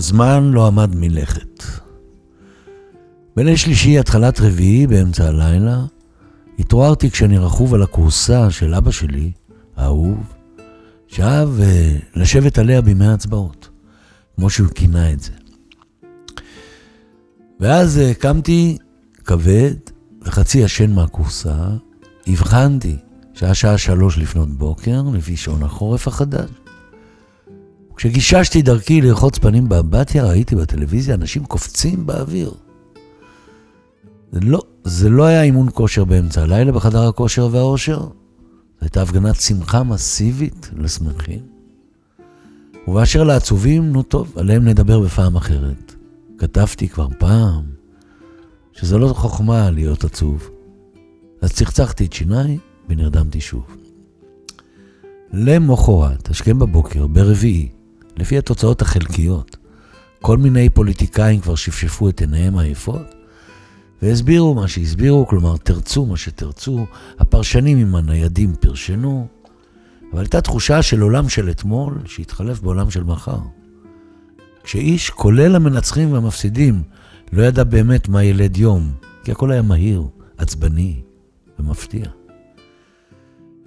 [0.00, 1.64] הזמן לא עמד מלכת.
[3.36, 5.84] בליל שלישי, התחלת רביעי, באמצע הלילה,
[6.58, 9.32] התעוררתי כשאני רכוב על הכורסה של אבא שלי,
[9.76, 10.18] האהוב,
[11.06, 11.62] שאהב uh,
[12.20, 13.68] לשבת עליה בימי ההצבעות,
[14.36, 15.32] כמו שהוא כינה את זה.
[17.60, 18.78] ואז uh, קמתי
[19.24, 19.74] כבד
[20.22, 21.56] וחצי ישן מהכורסה,
[22.26, 22.96] הבחנתי
[23.34, 26.50] שהיה שעה שלוש לפנות בוקר, לפי שעון החורף החדש.
[28.00, 32.52] כשגיששתי דרכי לרחוץ פנים באמבטיה, ראיתי בטלוויזיה אנשים קופצים באוויר.
[34.32, 38.08] זה לא, זה לא היה אימון כושר באמצע הלילה בחדר הכושר והאושר, זו
[38.80, 41.40] הייתה הפגנת שמחה מסיבית לשמחים.
[42.88, 45.94] ובאשר לעצובים, נו טוב, עליהם נדבר בפעם אחרת.
[46.38, 47.62] כתבתי כבר פעם
[48.72, 50.50] שזה לא חוכמה להיות עצוב.
[51.42, 53.76] אז צחצחתי את שיניי ונרדמתי שוב.
[55.32, 57.68] למחרת, השכם בבוקר, ברביעי,
[58.20, 59.56] לפי התוצאות החלקיות,
[60.22, 63.14] כל מיני פוליטיקאים כבר שפשפו את עיניהם היפות,
[64.02, 66.86] והסבירו מה שהסבירו, כלומר, תרצו מה שתרצו,
[67.18, 69.26] הפרשנים עם הניידים פרשנו,
[70.12, 73.38] אבל הייתה תחושה של עולם של אתמול שהתחלף בעולם של מחר.
[74.62, 76.82] כשאיש, כולל המנצחים והמפסידים,
[77.32, 78.92] לא ידע באמת מה ילד יום,
[79.24, 80.02] כי הכל היה מהיר,
[80.38, 81.02] עצבני
[81.58, 82.04] ומפתיע.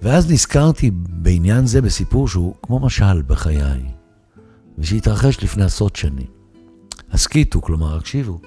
[0.02, 3.81] ואז נזכרתי בעניין זה בסיפור שהוא כמו משל בחיי,
[4.78, 6.28] ושהתרחש לפני עשרות שנים.
[7.12, 8.40] הסכיתו, כלומר, הקשיבו.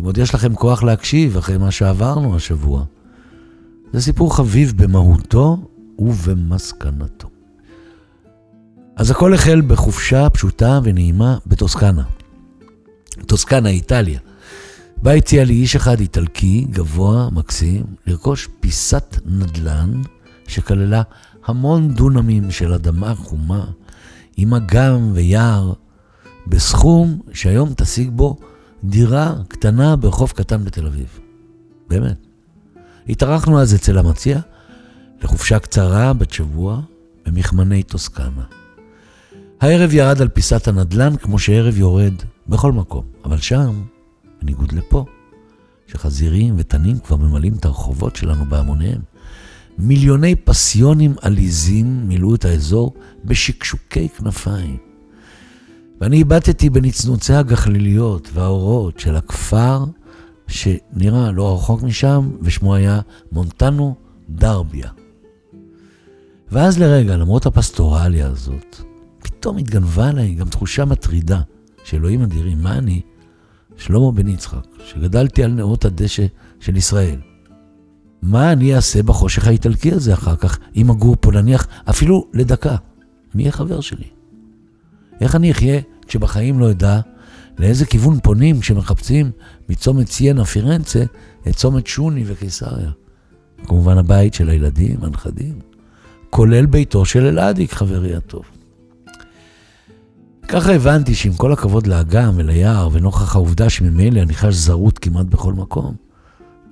[0.00, 2.84] אם עוד יש לכם כוח להקשיב אחרי מה שעברנו השבוע.
[3.92, 7.28] זה סיפור חביב במהותו ובמסקנתו.
[8.96, 12.02] אז הכל החל בחופשה פשוטה ונעימה בטוסקנה.
[13.26, 14.20] טוסקנה, איטליה.
[15.02, 20.02] בה הציע לי איש אחד איטלקי, גבוה, מקסים, לרכוש פיסת נדל"ן
[20.48, 21.02] שכללה
[21.44, 23.66] המון דונמים של אדמה חומה,
[24.36, 25.72] עם אגם ויער,
[26.46, 28.36] בסכום שהיום תשיג בו
[28.84, 31.18] דירה קטנה ברחוב קטן בתל אביב.
[31.88, 32.26] באמת.
[33.08, 34.40] התארחנו אז אצל המציע
[35.22, 36.80] לחופשה קצרה בת שבוע
[37.26, 38.44] במכמני טוסקנה.
[39.60, 42.14] הערב ירד על פיסת הנדלן כמו שערב יורד
[42.48, 43.82] בכל מקום, אבל שם,
[44.42, 45.04] בניגוד לפה,
[45.86, 49.00] שחזירים ותנים כבר ממלאים את הרחובות שלנו בהמוניהם,
[49.78, 52.94] מיליוני פסיונים עליזים מילאו את האזור
[53.24, 54.76] בשקשוקי כנפיים.
[56.00, 59.84] ואני הבטתי בנצנוצי הגחליליות והאורות של הכפר
[60.48, 63.00] שנראה לא רחוק משם, ושמו היה
[63.32, 63.94] מונטנו
[64.28, 64.88] דרביה.
[66.52, 68.76] ואז לרגע, למרות הפסטורליה הזאת,
[69.18, 71.40] פתאום התגנבה עליי גם תחושה מטרידה,
[71.84, 73.00] שאלוהים אדירים, מה אני?
[73.76, 76.26] שלמה בן יצחק, שגדלתי על נאות הדשא
[76.60, 77.20] של ישראל.
[78.22, 82.76] מה אני אעשה בחושך האיטלקי הזה אחר כך, אם אגור פה נניח אפילו לדקה?
[83.34, 84.06] מי יהיה חבר שלי?
[85.20, 87.00] איך אני אחיה כשבחיים לא אדע
[87.58, 89.30] לאיזה כיוון פונים כשמחפשים
[89.68, 91.04] מצומת סיינה פירנצה
[91.48, 92.90] את צומת שוני וקיסריה?
[93.66, 95.58] כמובן הבית של הילדים, הנכדים,
[96.30, 98.42] כולל ביתו של אלעדיק, חברי הטוב.
[100.48, 105.52] ככה הבנתי שעם כל הכבוד לאגם וליער, ונוכח העובדה שממילא אני חש זרות כמעט בכל
[105.52, 105.94] מקום,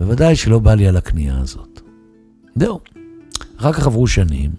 [0.01, 1.81] בוודאי שלא בא לי על הקנייה הזאת.
[2.55, 2.81] זהו.
[3.57, 4.51] אחר כך עברו שנים,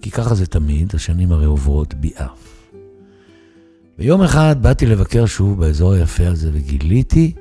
[0.00, 2.70] כי ככה זה תמיד, השנים הרי עוברות ביעף.
[3.98, 7.32] ויום אחד באתי לבקר שוב באזור היפה הזה, וגיליתי,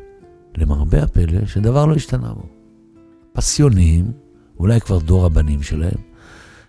[0.58, 2.46] למרבה הפלא, שדבר לא השתנה בו.
[3.34, 4.12] פסיונים,
[4.60, 6.02] אולי כבר דור הבנים שלהם,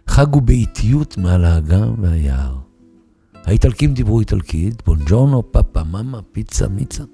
[0.06, 2.56] חגו באיטיות מעל האגם והיער.
[3.44, 7.04] האיטלקים דיברו איטלקית, buongiorno, papa, mamma, פיצה, מיצה.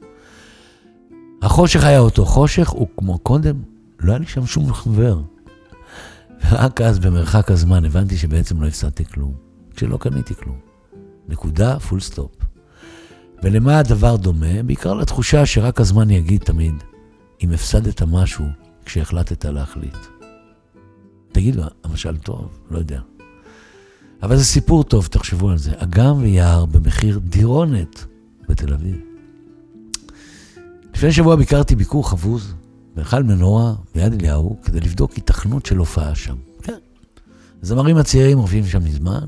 [1.43, 3.63] החושך היה אותו חושך, וכמו קודם,
[4.01, 5.21] לא היה לי שם שום חבר.
[6.51, 9.35] ורק אז, במרחק הזמן, הבנתי שבעצם לא הפסדתי כלום,
[9.75, 10.57] כשלא קניתי כלום.
[11.29, 12.31] נקודה, full stop.
[13.43, 14.63] ולמה הדבר דומה?
[14.63, 16.75] בעיקר לתחושה שרק הזמן יגיד תמיד,
[17.45, 18.45] אם הפסדת משהו
[18.85, 19.97] כשהחלטת להחליט.
[21.33, 22.59] תגידו, המשל טוב?
[22.71, 23.01] לא יודע.
[24.23, 25.73] אבל זה סיפור טוב, תחשבו על זה.
[25.77, 28.05] אגם ויער במחיר דירונת
[28.49, 29.10] בתל אביב.
[31.01, 32.55] לפני שבוע ביקרתי ביקור חבוז
[32.95, 36.37] בהיכל מנורה ביד אליהו כדי לבדוק התכנות של הופעה שם.
[36.63, 36.79] כן.
[37.63, 39.25] הזמרים הצעירים מופיעים שם מזמן.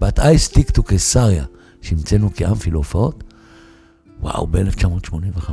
[0.00, 1.44] בת אייס טיקטו קיסריה,
[1.80, 3.24] שהמצאנו כאמפי להופעות,
[4.20, 5.50] וואו, ב-1985.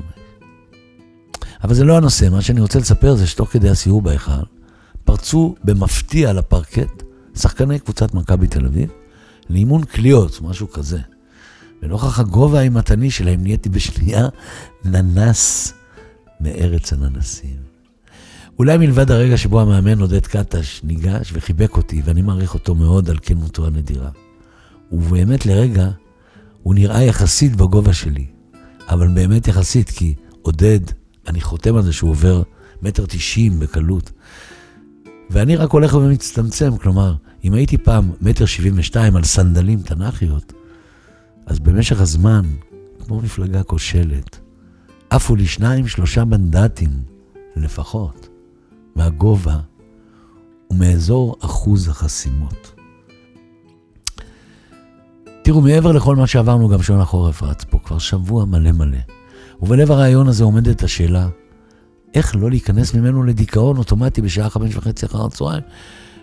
[1.63, 4.44] אבל זה לא הנושא, מה שאני רוצה לספר זה שתוך כדי הסיור בהיכל,
[5.03, 7.03] פרצו במפתיע לפרקט
[7.35, 8.89] שחקני קבוצת מכבי תל אביב
[9.50, 11.00] לאימון קליעות, משהו כזה.
[11.81, 14.27] ונוכח הגובה האימתני שלהם נהייתי בשנייה
[14.85, 15.73] ננס
[16.39, 17.71] מארץ הננסים.
[18.59, 23.17] אולי מלבד הרגע שבו המאמן עודד קטש ניגש וחיבק אותי, ואני מעריך אותו מאוד על
[23.21, 24.09] כנותו הנדירה.
[24.91, 25.89] ובאמת לרגע,
[26.63, 28.25] הוא נראה יחסית בגובה שלי.
[28.89, 30.79] אבל באמת יחסית, כי עודד,
[31.27, 32.43] אני חותם על זה שהוא עובר
[32.81, 34.11] מטר תשעים בקלות.
[35.29, 40.53] ואני רק הולך ומצטמצם, כלומר, אם הייתי פעם מטר שבעים ושתיים על סנדלים תנ"כיות,
[41.45, 42.45] אז במשך הזמן,
[43.05, 44.39] כמו מפלגה כושלת,
[45.09, 46.89] עפו לי שניים, שלושה מנדטים
[47.55, 48.29] לפחות,
[48.95, 49.59] מהגובה
[50.71, 52.73] ומאזור אחוז החסימות.
[55.43, 58.97] תראו, מעבר לכל מה שעברנו, גם שעון החורף רץ פה כבר שבוע מלא מלא.
[59.61, 61.27] ובלב הרעיון הזה עומדת השאלה,
[62.13, 65.63] איך לא להיכנס ממנו לדיכאון אוטומטי בשעה חמש וחצי אחר הצהריים,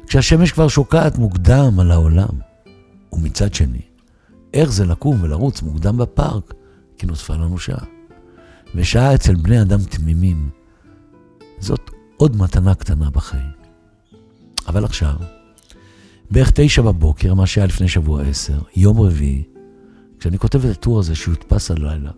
[0.06, 2.29] כשהשמש כבר שוקעת מוקדם על העולם.
[3.12, 3.81] ומצד שני,
[4.55, 6.55] איך זה לקום ולרוץ מוקדם בפארק,
[6.99, 7.85] כי נוספה לנו שעה.
[8.75, 10.49] ושעה אצל בני אדם תמימים,
[11.59, 13.50] זאת עוד מתנה קטנה בחיים.
[14.67, 15.15] אבל עכשיו,
[16.31, 19.43] בערך תשע בבוקר, מה שהיה לפני שבוע עשר, יום רביעי,
[20.19, 22.11] כשאני כותב את הטור הזה שיודפס הלילה,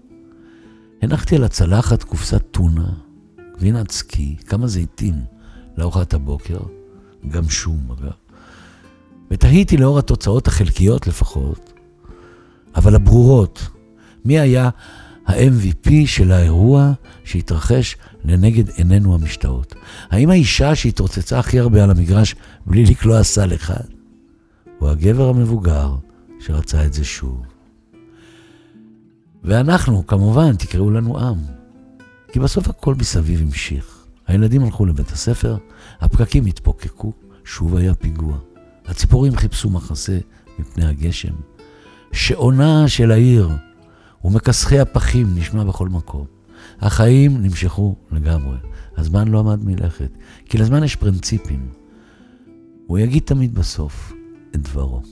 [1.02, 2.92] הנחתי על הצלחת קופסת טונה,
[3.56, 5.14] גבינת סקי, כמה זיתים
[5.76, 6.58] לארוחת הבוקר,
[7.28, 8.12] גם שום אגב,
[9.30, 11.69] ותהיתי לאור התוצאות החלקיות לפחות,
[12.74, 13.68] אבל הברורות,
[14.24, 14.70] מי היה
[15.26, 16.92] ה-MVP של האירוע
[17.24, 19.74] שהתרחש לנגד עינינו המשתאות?
[20.10, 22.34] האם האישה שהתרוצצה הכי הרבה על המגרש
[22.66, 23.84] בלי לקלוע סל אחד,
[24.80, 25.94] או הגבר המבוגר
[26.40, 27.42] שרצה את זה שוב?
[29.44, 31.38] ואנחנו, כמובן, תקראו לנו עם.
[32.32, 34.06] כי בסוף הכל מסביב המשיך.
[34.26, 35.56] הילדים הלכו לבית הספר,
[36.00, 37.12] הפקקים התפוקקו,
[37.44, 38.38] שוב היה פיגוע.
[38.86, 40.18] הציפורים חיפשו מחסה
[40.58, 41.34] מפני הגשם.
[42.12, 43.48] שעונה של העיר
[44.24, 46.24] ומכסחי הפחים נשמע בכל מקום.
[46.80, 48.56] החיים נמשכו לגמרי.
[48.96, 50.10] הזמן לא עמד מלכת,
[50.44, 51.68] כי לזמן יש פרינציפים.
[52.86, 54.12] הוא יגיד תמיד בסוף
[54.54, 55.02] את דברו.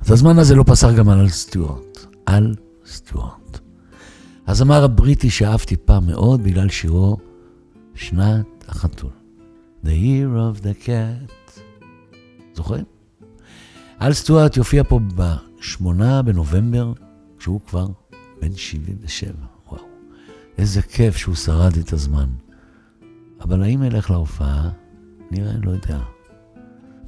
[0.00, 2.06] אז הזמן הזה לא פסח גם על סטיוארט.
[2.26, 2.54] על
[2.86, 3.58] סטיוארט.
[4.46, 7.16] הזמר הבריטי שאהבתי פעם מאוד בגלל שירו
[7.94, 9.10] שנת החתול.
[9.84, 11.60] The year of the cat.
[12.54, 12.91] זוכרים?
[14.02, 16.92] אל סטוארט יופיע פה ב-8 בנובמבר,
[17.38, 17.86] כשהוא כבר
[18.40, 19.32] בן 77.
[19.68, 19.82] וואו,
[20.58, 22.26] איזה כיף שהוא שרד את הזמן.
[23.40, 24.70] אבל האם אלך להופעה?
[25.30, 25.98] נראה, לא יודע.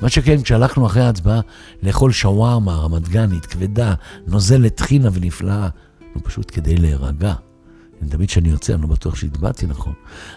[0.03, 1.41] מה שכן, כשהלכנו אחרי ההצבעה
[1.83, 3.95] לאכול שווארמה רמת גנית, כבדה,
[4.27, 5.69] נוזלת, טחינה ונפלאה,
[6.15, 7.35] נו, פשוט כדי להירגע.
[8.09, 9.93] תמיד כשאני יוצא, אני לא בטוח שהצבעתי נכון.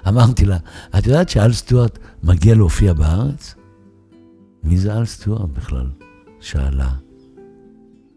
[0.07, 0.57] אמרתי לה,
[0.97, 3.55] את יודעת שאל סטוארט מגיע להופיע בארץ?
[4.63, 6.06] מי זה אל סטוארט בכלל?
[6.39, 6.89] שאלה.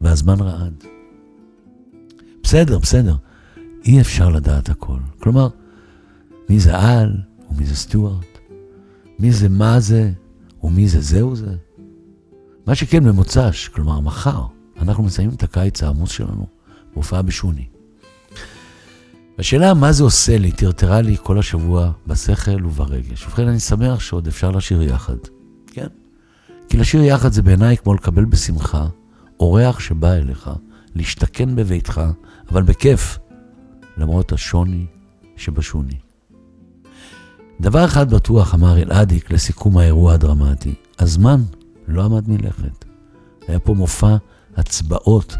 [0.00, 0.84] והזמן רעד.
[2.42, 3.16] בסדר, בסדר.
[3.84, 4.98] אי אפשר לדעת הכל.
[5.18, 5.48] כלומר,
[6.48, 7.16] מי זה אל
[7.50, 8.38] ומי זה סטוארט?
[9.18, 10.12] מי זה מה זה
[10.62, 11.54] ומי זה זהו זה?
[12.66, 14.46] מה שכן, במוצ"ש, כלומר מחר,
[14.80, 16.46] אנחנו מסיימים את הקיץ העמוס שלנו
[16.94, 17.66] בהופעה בשוני.
[19.38, 23.26] השאלה מה זה עושה לי, טרטרה לי כל השבוע בשכל וברגש.
[23.26, 25.16] ובכן, אני שמח שעוד אפשר לשיר יחד.
[25.66, 25.86] כן.
[26.70, 28.86] כי לשיר יחד זה בעיניי כמו לקבל בשמחה
[29.40, 30.50] אורח שבא אליך,
[30.94, 32.00] להשתכן בביתך,
[32.50, 33.18] אבל בכיף,
[33.96, 34.86] למרות השוני
[35.36, 35.96] שבשוני.
[37.60, 41.42] דבר אחד בטוח, אמר אלעדיק לסיכום האירוע הדרמטי, הזמן
[41.88, 42.84] לא עמד מלכת.
[43.48, 44.16] היה פה מופע
[44.56, 45.36] הצבעות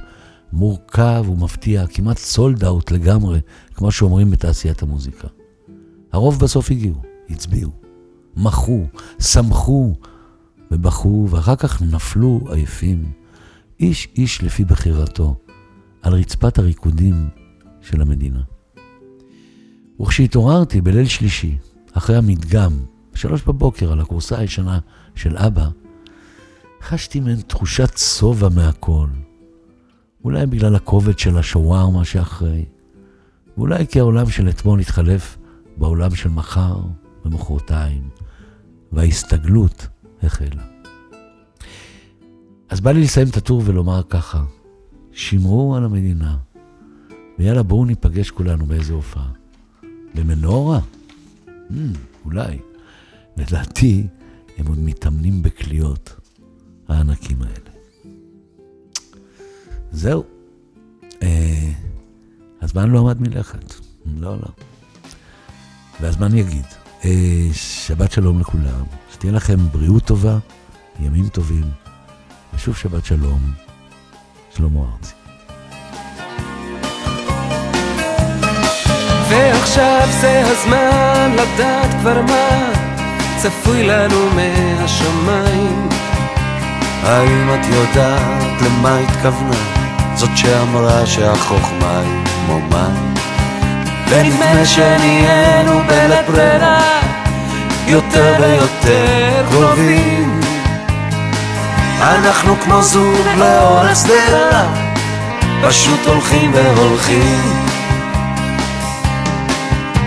[0.53, 3.41] מורכב ומפתיע, כמעט סולד אאוט לגמרי,
[3.75, 5.29] כמו שאומרים בתעשיית המוזיקה.
[6.13, 7.71] הרוב בסוף הגיעו, הצביעו,
[8.37, 8.87] מחו,
[9.21, 9.95] שמחו
[10.71, 13.13] ובכו, ואחר כך נפלו עייפים,
[13.81, 15.37] איש איש לפי בחירתו,
[16.03, 17.29] על רצפת הריקודים
[17.81, 18.41] של המדינה.
[20.01, 21.59] וכשהתעוררתי בליל שלישי,
[21.93, 22.73] אחרי המדגם,
[23.13, 24.79] בשלוש בבוקר על הכורסה הישנה
[25.15, 25.69] של אבא,
[26.83, 29.09] חשתי מעין תחושת שובע מהכל.
[30.25, 32.65] אולי בגלל הכובד של השווארמה שאחרי,
[33.57, 35.39] ואולי כי העולם של אתמול התחלף
[35.77, 36.81] בעולם של מחר
[37.25, 38.09] ומחרתיים,
[38.93, 39.89] וההסתגלות
[40.23, 40.63] החלה.
[42.69, 44.45] אז בא לי לסיים את הטור ולומר ככה,
[45.13, 46.37] שמרו על המדינה,
[47.39, 49.31] ויאללה בואו ניפגש כולנו באיזה הופעה.
[50.15, 50.81] במנורה?
[51.47, 51.73] Mm,
[52.25, 52.59] אולי.
[53.37, 54.07] לדעתי,
[54.59, 56.15] הם עוד מתאמנים בקליעות,
[56.89, 57.71] הענקים האלה.
[59.93, 60.25] זהו.
[61.23, 61.73] אה,
[62.63, 63.75] הזמן לא עמד מלכת.
[64.07, 64.49] לא, לא.
[66.01, 66.80] והזמן יגיד.
[67.05, 67.11] אה,
[67.53, 70.39] שבת שלום לכולם, שתהיה לכם בריאות טובה,
[71.01, 71.65] ימים טובים,
[72.55, 73.41] ושוב שבת שלום,
[74.57, 75.15] שלמה ארצי.
[79.29, 82.73] ועכשיו זה הזמן לדעת כבר מה
[83.37, 85.89] צפוי לנו מהשמיים
[87.03, 89.81] האם את יודעת למה התכוונה
[90.15, 93.10] זאת שאמרה שהחוכמה היא כמו מים.
[94.11, 97.01] ונדמה שנהיינו בלית ברירה,
[97.87, 100.41] יותר ויותר קרובים.
[102.01, 104.67] אנחנו כמו זוג לאורך שדרה,
[105.63, 107.41] פשוט הולכים והולכים.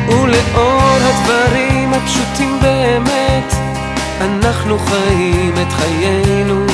[0.08, 3.54] ולאור הדברים הפשוטים באמת,
[4.22, 6.66] אנחנו חיים את חיינו.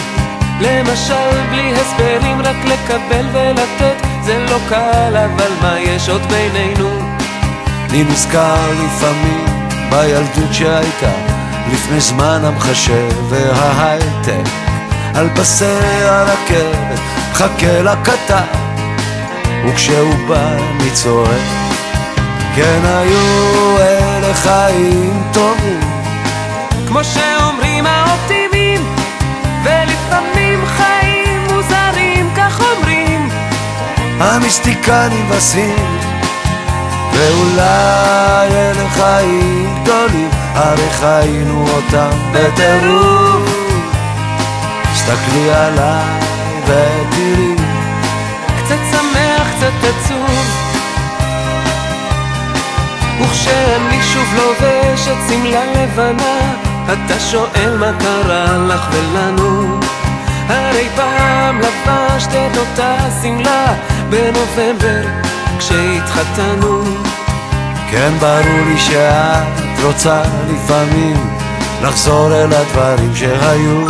[0.62, 7.09] למשל, בלי הסברים, רק לקבל ולתת, זה לא קל, אבל מה יש עוד בינינו?
[7.90, 9.46] אני נזכר לפעמים
[9.90, 11.12] בילדות שהייתה
[11.74, 14.50] לפני זמן המחשב וההייטק.
[15.16, 15.66] על פסי
[16.02, 17.00] הרכבת
[17.32, 18.44] מחכה לקטר
[19.66, 21.42] וכשהוא בא אני צועק
[22.56, 25.80] כן היו אלה חיים טובים.
[26.88, 28.82] כמו שאומרים האופטימים,
[29.64, 33.30] ולפעמים חיים מוזרים, כך אומרים.
[34.20, 35.99] המיסטיקנים בסין
[37.20, 43.50] ואולי אלה חיים גדולים הרי חיינו אותם בטירוף
[44.94, 46.20] תסתכלי עליי
[46.64, 47.56] ותראי
[48.58, 50.60] קצת שמח, קצת עצוב.
[53.22, 56.54] וכשאני שוב לובש את שמלה לבנה,
[56.86, 59.80] אתה שואל מה קרה לך ולנו.
[60.48, 63.74] הרי פעם לבשת את אותה שמלה
[64.10, 65.02] בנובמבר
[65.60, 67.09] כשהתחתנו.
[67.92, 71.38] כן ברור לי שאת רוצה לפעמים
[71.82, 73.88] לחזור אל הדברים שהיו.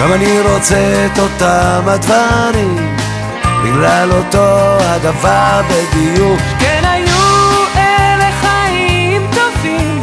[0.00, 2.96] גם אני רוצה את אותם הדברים
[3.64, 6.40] בגלל אותו הדבר בדיוק.
[6.58, 10.02] כן היו אלה חיים טובים,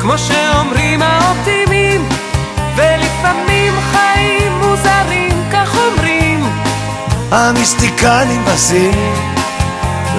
[0.00, 2.08] כמו שאומרים האופטימים,
[2.76, 6.48] ולפעמים חיים מוזרים, כך אומרים.
[7.30, 9.35] המיסטיקנים בסין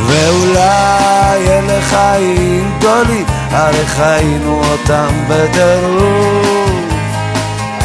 [0.05, 6.77] ואולי אלה חיים גדולים הרי חיינו אותם בטירוף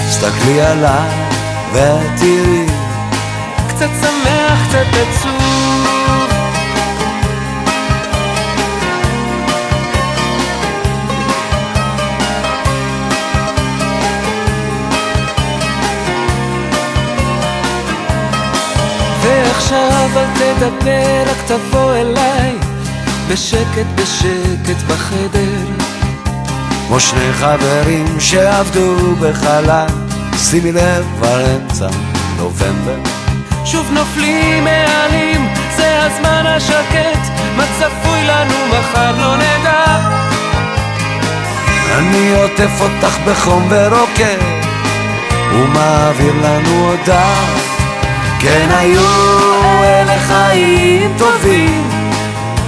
[0.09, 1.11] תסתכלי עליי
[1.73, 2.67] ותראי
[3.69, 5.43] קצת שמח, קצת עצוב.
[19.23, 22.53] ועכשיו אל תדבר, רק תבוא אליי,
[23.29, 25.67] בשקט בשקט בחדר.
[26.87, 29.87] כמו שני חברים שעבדו בחלל
[30.37, 31.89] שימי לב כבר אמצע
[32.37, 32.97] נובמבר
[33.65, 37.21] שוב נופלים העלים, זה הזמן השקט,
[37.57, 39.99] מה צפוי לנו מחר לא נדע.
[41.99, 44.39] אני עוטף אותך בחום ורוקד
[45.53, 47.72] ומעביר לנו הודעה
[48.43, 49.01] כן היו
[49.85, 51.91] אלה חיים טובים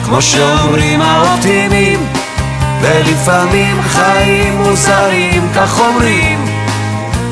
[0.05, 2.07] כמו שאומרים האופטימים
[2.81, 6.45] ולפעמים חיים מוזרים כך אומרים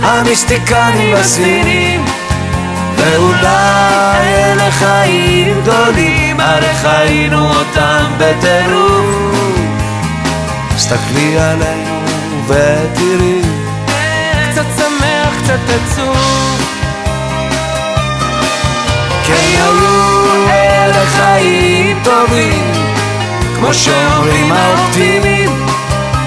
[0.02, 2.04] המיסטיקנים הסינים
[2.96, 9.56] ואולי אלה חיים גדולים הרי חיינו אותם בטירוף.
[10.76, 12.00] תסתכלי עלינו
[12.46, 13.42] ותראי.
[14.50, 16.51] קצת שמח, קצת עצוב.
[21.06, 22.72] חיים טובים
[23.56, 25.66] כמו שאומרים האופטימים.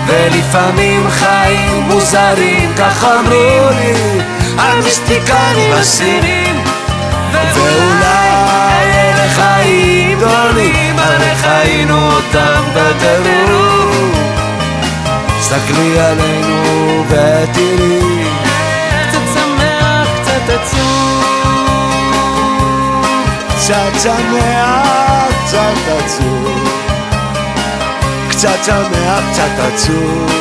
[0.08, 4.22] ולפעמים חיים מוזרים כך אמרו לי
[4.58, 6.64] המיסטיקנים הסינים.
[7.32, 8.30] ואולי
[8.94, 14.20] אלה חיים גדולים הרי חיינו אותם בטירוף.
[15.40, 18.25] תסתכלי עלינו ותראי
[23.66, 26.70] קצת שמח, קצת עצוב.
[28.30, 30.32] קצת שמח, קצת עצוב.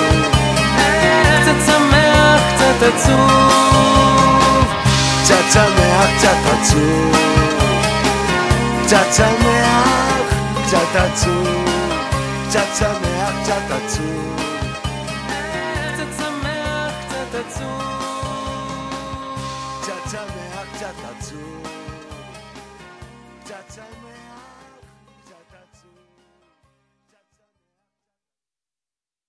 [1.40, 3.44] קצת שמח, קצת עצוב.
[5.22, 7.16] קצת שמח, קצת עצוב.
[8.84, 9.84] קצת שמח,
[10.66, 11.64] קצת עצוב.
[12.48, 14.36] קצת שמח, קצת עצוב.
[15.94, 18.03] קצת שמח, קצת עצוב.